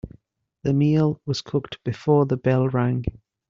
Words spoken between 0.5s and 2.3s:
The meal was cooked before